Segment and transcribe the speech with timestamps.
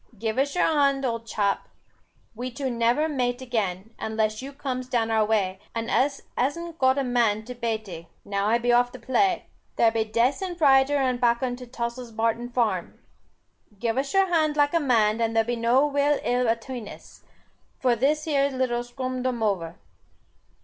[0.17, 1.67] Give us your hond, old chap.
[2.33, 6.97] We two never mate again, unless you comes down our wai, and us han't got
[6.97, 9.45] a man to bate e, now I be off the play.
[9.75, 12.97] There be dacent zider and bakkon to Tossil's Barton Farm.
[13.77, 15.91] Give us your hond like a man, there be no ill
[16.23, 17.21] will atween us,
[17.79, 19.75] for this here little skumdoover."